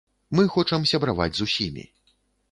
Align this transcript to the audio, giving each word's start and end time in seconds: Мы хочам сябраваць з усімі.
Мы 0.37 0.45
хочам 0.53 0.87
сябраваць 0.91 1.31
з 1.39 1.49
усімі. 1.49 1.83